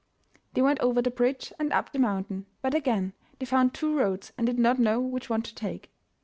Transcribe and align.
They 0.55 0.63
went 0.63 0.79
over 0.79 0.99
the 0.99 1.11
bridge 1.11 1.53
and 1.59 1.71
up 1.71 1.91
the 1.91 1.99
mountain, 1.99 2.47
but 2.63 2.73
again 2.73 3.13
they 3.37 3.45
found 3.45 3.75
two 3.75 3.95
roads 3.95 4.33
and 4.35 4.47
did 4.47 4.57
not 4.57 4.79
know 4.79 4.99
which 4.99 5.29
one 5.29 5.43
to 5.43 5.53
take. 5.53 5.91